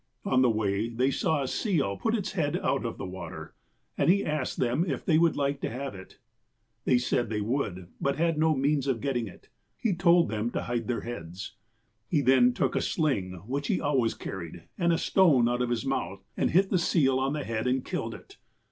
"On 0.25 0.41
the 0.41 0.49
way, 0.49 0.89
they 0.89 1.11
saw 1.11 1.43
a 1.43 1.47
seal 1.47 1.95
put 1.95 2.15
its 2.15 2.31
head 2.31 2.57
out 2.63 2.85
of 2.85 2.97
the 2.97 3.05
water, 3.05 3.53
and 3.99 4.09
he 4.09 4.25
asked 4.25 4.57
them 4.57 4.83
if 4.83 5.05
they 5.05 5.19
would 5.19 5.35
like 5.37 5.61
to 5.61 5.69
have 5.69 5.93
it. 5.93 6.17
They 6.85 6.97
said 6.97 7.29
they 7.29 7.39
would, 7.39 7.85
but 8.01 8.15
had 8.15 8.35
no 8.39 8.55
means 8.55 8.87
of 8.87 8.99
getting 8.99 9.27
it. 9.27 9.49
"He 9.77 9.93
told 9.93 10.27
them 10.27 10.49
to 10.53 10.63
hide 10.63 10.87
their 10.87 11.01
heads. 11.01 11.53
He 12.07 12.21
then 12.21 12.51
took 12.51 12.75
a 12.75 12.81
sling, 12.81 13.41
which 13.45 13.67
he 13.67 13.79
always 13.79 14.15
carried, 14.15 14.63
and 14.75 14.91
a 14.91 14.97
stone 14.97 15.47
out 15.47 15.61
of 15.61 15.69
his 15.69 15.85
mouth, 15.85 16.23
and 16.35 16.49
hit 16.49 16.71
the 16.71 16.79
seal 16.79 17.19
on 17.19 17.33
the 17.33 17.43
head, 17.43 17.67
and 17.67 17.85
killed 17.85 18.15
it. 18.15 18.37